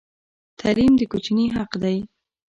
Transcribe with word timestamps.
تعلیم 0.59 0.93
د 0.97 1.01
کوچني 1.11 1.45
حق 1.55 1.71
دی. 1.83 1.97